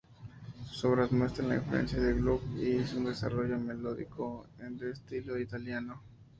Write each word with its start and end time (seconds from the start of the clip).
Sus 0.65 0.83
obras 0.85 1.11
muestran 1.11 1.49
la 1.49 1.57
influencia 1.57 1.99
de 1.99 2.13
Gluck 2.15 2.41
y 2.57 2.77
un 2.97 3.05
desarrollo 3.05 3.59
melódico 3.59 4.47
de 4.57 4.89
estilo 4.89 5.37
italiano. 5.37 6.01